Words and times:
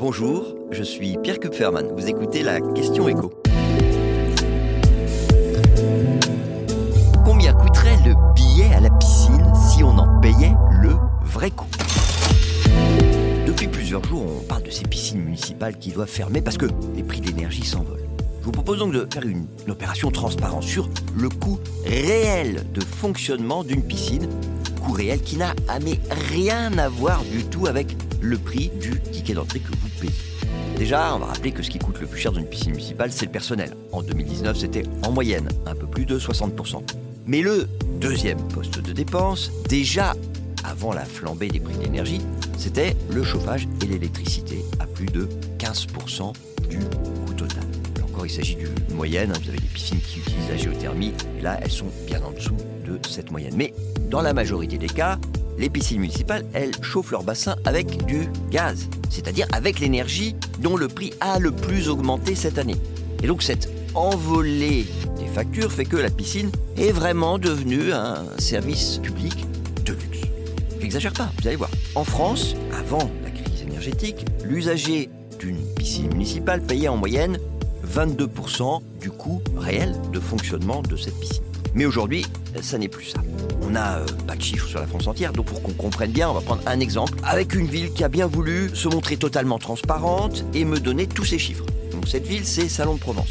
Bonjour, 0.00 0.54
je 0.70 0.82
suis 0.82 1.18
Pierre 1.22 1.38
Kupferman. 1.38 1.86
Vous 1.94 2.06
écoutez 2.08 2.42
la 2.42 2.58
question 2.58 3.06
écho. 3.06 3.30
Combien 7.22 7.52
coûterait 7.52 7.98
le 8.06 8.14
billet 8.34 8.72
à 8.74 8.80
la 8.80 8.88
piscine 8.88 9.52
si 9.54 9.84
on 9.84 9.90
en 9.90 10.18
payait 10.20 10.54
le 10.80 10.92
vrai 11.22 11.50
coût? 11.50 11.68
Depuis 13.46 13.68
plusieurs 13.68 14.02
jours, 14.02 14.24
on 14.40 14.42
parle 14.44 14.62
de 14.62 14.70
ces 14.70 14.84
piscines 14.84 15.20
municipales 15.20 15.76
qui 15.76 15.90
doivent 15.90 16.08
fermer 16.08 16.40
parce 16.40 16.56
que 16.56 16.66
les 16.96 17.02
prix 17.02 17.20
de 17.20 17.26
l'énergie 17.26 17.66
s'envolent. 17.66 18.08
Je 18.40 18.46
vous 18.46 18.52
propose 18.52 18.78
donc 18.78 18.94
de 18.94 19.06
faire 19.12 19.26
une, 19.26 19.48
opération 19.68 20.10
transparente 20.10 20.62
sur 20.62 20.88
le 21.14 21.28
coût 21.28 21.60
réel 21.84 22.64
de 22.72 22.80
fonctionnement 22.80 23.64
d'une 23.64 23.82
piscine, 23.82 24.26
coût 24.82 24.92
réel 24.92 25.20
qui 25.20 25.36
n'a 25.36 25.54
à 25.68 25.78
mais 25.78 26.00
rien 26.32 26.78
à 26.78 26.88
voir 26.88 27.22
du 27.24 27.44
tout 27.44 27.66
avec 27.66 27.94
le 28.20 28.38
prix 28.38 28.70
du 28.80 29.00
ticket 29.00 29.34
d'entrée 29.34 29.60
que 29.60 29.70
vous 29.70 29.88
payez. 30.00 30.12
Déjà, 30.76 31.14
on 31.14 31.18
va 31.18 31.26
rappeler 31.26 31.52
que 31.52 31.62
ce 31.62 31.70
qui 31.70 31.78
coûte 31.78 32.00
le 32.00 32.06
plus 32.06 32.18
cher 32.20 32.32
dans 32.32 32.40
une 32.40 32.46
piscine 32.46 32.70
municipale, 32.72 33.12
c'est 33.12 33.26
le 33.26 33.32
personnel. 33.32 33.74
En 33.92 34.02
2019, 34.02 34.56
c'était 34.56 34.82
en 35.04 35.12
moyenne 35.12 35.48
un 35.66 35.74
peu 35.74 35.86
plus 35.86 36.06
de 36.06 36.18
60%. 36.18 36.82
Mais 37.26 37.42
le 37.42 37.68
deuxième 38.00 38.38
poste 38.48 38.80
de 38.80 38.92
dépense, 38.92 39.50
déjà 39.68 40.14
avant 40.64 40.92
la 40.92 41.04
flambée 41.04 41.48
des 41.48 41.60
prix 41.60 41.76
de 41.76 41.82
l'énergie, 41.82 42.20
c'était 42.58 42.96
le 43.10 43.22
chauffage 43.22 43.68
et 43.82 43.86
l'électricité 43.86 44.64
à 44.78 44.86
plus 44.86 45.06
de 45.06 45.28
15% 45.58 46.32
du 46.68 46.78
coût 46.78 47.32
total. 47.34 47.64
Là 47.96 48.04
encore, 48.04 48.26
il 48.26 48.30
s'agit 48.30 48.56
d'une 48.56 48.96
moyenne. 48.96 49.30
hein. 49.34 49.38
Vous 49.42 49.48
avez 49.48 49.58
des 49.58 49.68
piscines 49.68 50.00
qui 50.00 50.20
utilisent 50.20 50.48
la 50.48 50.56
géothermie, 50.56 51.12
et 51.38 51.42
là, 51.42 51.58
elles 51.62 51.70
sont 51.70 51.90
bien 52.06 52.22
en 52.22 52.30
dessous 52.32 52.56
de 52.84 52.98
cette 53.08 53.30
moyenne. 53.30 53.54
Mais 53.56 53.72
dans 54.10 54.22
la 54.22 54.34
majorité 54.34 54.76
des 54.78 54.88
cas, 54.88 55.18
les 55.58 55.70
piscines 55.70 56.00
municipales, 56.00 56.44
elles 56.52 56.72
chauffent 56.82 57.10
leur 57.10 57.22
bassin 57.22 57.56
avec 57.64 58.04
du 58.06 58.28
gaz, 58.50 58.88
c'est-à-dire 59.10 59.46
avec 59.52 59.80
l'énergie 59.80 60.34
dont 60.58 60.76
le 60.76 60.88
prix 60.88 61.12
a 61.20 61.38
le 61.38 61.52
plus 61.52 61.88
augmenté 61.88 62.34
cette 62.34 62.58
année. 62.58 62.76
Et 63.22 63.26
donc 63.26 63.42
cette 63.42 63.68
envolée 63.94 64.86
des 65.18 65.26
factures 65.26 65.72
fait 65.72 65.84
que 65.84 65.96
la 65.96 66.10
piscine 66.10 66.50
est 66.76 66.92
vraiment 66.92 67.38
devenue 67.38 67.92
un 67.92 68.24
service 68.38 68.98
public 69.02 69.44
de 69.84 69.92
luxe. 69.92 70.20
J'exagère 70.80 71.12
pas, 71.12 71.30
vous 71.40 71.48
allez 71.48 71.56
voir. 71.56 71.70
En 71.94 72.04
France, 72.04 72.54
avant 72.78 73.10
la 73.22 73.30
crise 73.30 73.62
énergétique, 73.62 74.24
l'usager 74.44 75.10
d'une 75.38 75.58
piscine 75.74 76.08
municipale 76.08 76.62
payait 76.62 76.88
en 76.88 76.96
moyenne 76.96 77.38
22% 77.86 78.80
du 79.00 79.10
coût 79.10 79.42
réel 79.56 79.94
de 80.12 80.20
fonctionnement 80.20 80.82
de 80.82 80.96
cette 80.96 81.18
piscine. 81.18 81.49
Mais 81.74 81.84
aujourd'hui, 81.84 82.26
ça 82.60 82.78
n'est 82.78 82.88
plus 82.88 83.06
ça. 83.06 83.20
On 83.62 83.70
n'a 83.70 83.98
euh, 83.98 84.06
pas 84.26 84.36
de 84.36 84.42
chiffres 84.42 84.66
sur 84.66 84.80
la 84.80 84.86
France 84.86 85.06
entière, 85.06 85.32
donc 85.32 85.46
pour 85.46 85.62
qu'on 85.62 85.72
comprenne 85.72 86.10
bien, 86.10 86.28
on 86.28 86.34
va 86.34 86.40
prendre 86.40 86.62
un 86.66 86.80
exemple 86.80 87.18
avec 87.22 87.54
une 87.54 87.66
ville 87.66 87.92
qui 87.92 88.02
a 88.04 88.08
bien 88.08 88.26
voulu 88.26 88.70
se 88.74 88.88
montrer 88.88 89.16
totalement 89.16 89.58
transparente 89.58 90.44
et 90.54 90.64
me 90.64 90.80
donner 90.80 91.06
tous 91.06 91.24
ses 91.24 91.38
chiffres. 91.38 91.64
Cette 92.06 92.26
ville, 92.26 92.44
c'est 92.44 92.68
Salon 92.68 92.94
de 92.94 92.98
Provence. 92.98 93.28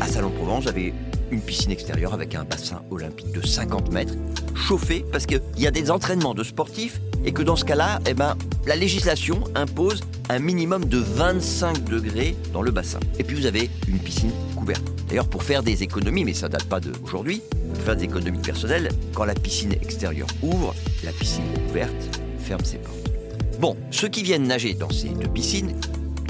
À 0.00 0.06
Salon 0.06 0.30
de 0.30 0.34
Provence, 0.36 0.64
j'avais 0.64 0.94
une 1.30 1.42
piscine 1.42 1.70
extérieure 1.70 2.14
avec 2.14 2.34
un 2.34 2.44
bassin 2.44 2.82
olympique 2.90 3.30
de 3.32 3.44
50 3.44 3.92
mètres, 3.92 4.14
chauffé 4.54 5.04
parce 5.12 5.26
qu'il 5.26 5.42
y 5.58 5.66
a 5.66 5.70
des 5.70 5.90
entraînements 5.90 6.32
de 6.32 6.42
sportifs 6.42 7.00
et 7.24 7.32
que 7.32 7.42
dans 7.42 7.56
ce 7.56 7.64
cas-là, 7.64 8.00
eh 8.06 8.14
ben, 8.14 8.36
la 8.66 8.76
législation 8.76 9.44
impose 9.54 10.02
un 10.32 10.38
minimum 10.38 10.86
de 10.86 10.96
25 10.96 11.84
degrés 11.84 12.34
dans 12.54 12.62
le 12.62 12.70
bassin. 12.70 13.00
Et 13.18 13.24
puis 13.24 13.36
vous 13.36 13.44
avez 13.44 13.68
une 13.86 13.98
piscine 13.98 14.30
couverte. 14.56 14.82
D'ailleurs, 15.08 15.28
pour 15.28 15.42
faire 15.42 15.62
des 15.62 15.82
économies, 15.82 16.24
mais 16.24 16.32
ça 16.32 16.48
date 16.48 16.64
pas 16.64 16.80
d'aujourd'hui, 16.80 17.42
pour 17.74 17.82
faire 17.82 17.96
des 17.96 18.04
économies 18.04 18.38
personnelles, 18.38 18.88
quand 19.12 19.24
la 19.24 19.34
piscine 19.34 19.72
extérieure 19.72 20.28
ouvre, 20.42 20.74
la 21.04 21.12
piscine 21.12 21.44
couverte 21.68 22.20
ferme 22.38 22.64
ses 22.64 22.78
portes. 22.78 22.96
Bon, 23.60 23.76
ceux 23.90 24.08
qui 24.08 24.22
viennent 24.22 24.46
nager 24.46 24.72
dans 24.72 24.90
ces 24.90 25.10
deux 25.10 25.28
piscines, 25.28 25.74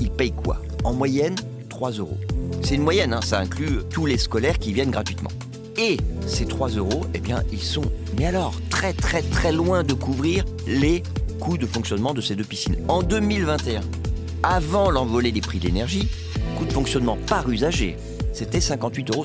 ils 0.00 0.10
payent 0.10 0.32
quoi? 0.32 0.60
En 0.82 0.92
moyenne, 0.92 1.36
3 1.68 1.92
euros. 1.92 2.18
C'est 2.62 2.74
une 2.74 2.82
moyenne, 2.82 3.12
hein, 3.12 3.20
ça 3.22 3.38
inclut 3.38 3.82
tous 3.88 4.06
les 4.06 4.18
scolaires 4.18 4.58
qui 4.58 4.72
viennent 4.72 4.90
gratuitement. 4.90 5.30
Et 5.78 5.96
ces 6.26 6.44
3 6.44 6.70
euros, 6.70 7.06
eh 7.14 7.20
bien, 7.20 7.44
ils 7.52 7.62
sont, 7.62 7.84
mais 8.18 8.26
alors, 8.26 8.54
très 8.68 8.92
très 8.92 9.22
très 9.22 9.52
loin 9.52 9.84
de 9.84 9.94
couvrir 9.94 10.44
les 10.66 11.04
coûts 11.42 11.58
de 11.58 11.66
fonctionnement 11.66 12.14
de 12.14 12.20
ces 12.20 12.36
deux 12.36 12.44
piscines. 12.44 12.76
En 12.86 13.02
2021, 13.02 13.80
avant 14.42 14.90
l'envolée 14.90 15.32
des 15.32 15.40
prix 15.40 15.58
de 15.58 15.64
l'énergie, 15.64 16.08
coût 16.56 16.64
de 16.64 16.72
fonctionnement 16.72 17.18
par 17.26 17.48
usager, 17.50 17.96
c'était 18.32 18.58
58,60 18.58 19.12
euros. 19.14 19.24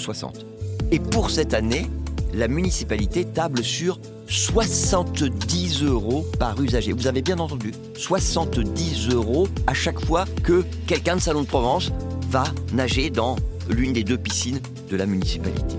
Et 0.92 1.00
pour 1.00 1.30
cette 1.32 1.54
année, 1.54 1.90
la 2.34 2.48
municipalité 2.48 3.26
table 3.26 3.64
sur 3.64 4.00
70 4.28 5.84
euros 5.84 6.26
par 6.38 6.62
usager. 6.62 6.92
Vous 6.92 7.08
avez 7.08 7.22
bien 7.22 7.40
entendu, 7.40 7.74
70 7.96 9.10
euros 9.10 9.48
à 9.66 9.74
chaque 9.74 10.04
fois 10.06 10.26
que 10.44 10.66
quelqu'un 10.86 11.16
de 11.16 11.22
Salon 11.22 11.44
de 11.44 11.48
Provence 11.48 11.92
va 12.30 12.44
nager 12.74 13.10
dans 13.10 13.38
l'une 13.70 13.94
des 13.94 14.04
deux 14.04 14.18
piscines 14.18 14.60
de 14.90 14.98
la 14.98 15.06
municipalité. 15.06 15.76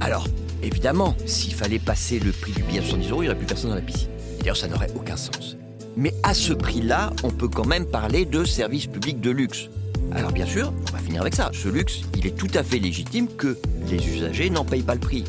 Alors, 0.00 0.26
évidemment, 0.62 1.14
s'il 1.26 1.54
fallait 1.54 1.78
passer 1.78 2.18
le 2.18 2.32
prix 2.32 2.52
du 2.52 2.62
billet 2.62 2.80
à 2.80 2.82
70 2.82 3.10
euros, 3.10 3.22
il 3.22 3.26
n'y 3.26 3.28
aurait 3.30 3.38
plus 3.38 3.46
personne 3.46 3.70
dans 3.70 3.76
la 3.76 3.82
piscine. 3.82 4.08
D'ailleurs, 4.40 4.56
ça 4.56 4.68
n'aurait 4.68 4.90
aucun 4.96 5.16
sens. 5.16 5.56
Mais 5.96 6.14
à 6.22 6.34
ce 6.34 6.52
prix-là, 6.52 7.12
on 7.22 7.30
peut 7.30 7.48
quand 7.48 7.66
même 7.66 7.86
parler 7.86 8.24
de 8.24 8.44
service 8.44 8.86
public 8.86 9.20
de 9.20 9.30
luxe. 9.30 9.68
Alors 10.12 10.32
bien 10.32 10.46
sûr, 10.46 10.72
on 10.88 10.92
va 10.92 10.98
finir 10.98 11.20
avec 11.20 11.34
ça. 11.34 11.50
Ce 11.52 11.68
luxe, 11.68 12.00
il 12.16 12.26
est 12.26 12.36
tout 12.36 12.50
à 12.54 12.62
fait 12.62 12.78
légitime 12.78 13.28
que 13.28 13.56
les 13.90 13.96
usagers 13.96 14.50
n'en 14.50 14.64
payent 14.64 14.82
pas 14.82 14.94
le 14.94 15.00
prix. 15.00 15.24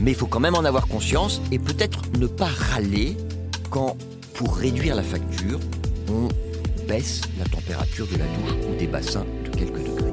Mais 0.00 0.12
il 0.12 0.16
faut 0.16 0.26
quand 0.26 0.40
même 0.40 0.54
en 0.54 0.64
avoir 0.64 0.86
conscience 0.88 1.40
et 1.52 1.58
peut-être 1.58 2.02
ne 2.18 2.26
pas 2.26 2.46
râler 2.46 3.16
quand, 3.70 3.96
pour 4.34 4.56
réduire 4.56 4.94
la 4.94 5.02
facture, 5.02 5.58
on 6.08 6.28
baisse 6.86 7.22
la 7.38 7.44
température 7.44 8.06
de 8.06 8.16
la 8.16 8.26
douche 8.26 8.66
ou 8.68 8.78
des 8.78 8.86
bassins 8.86 9.24
de 9.44 9.56
quelques 9.56 9.84
degrés. 9.84 10.12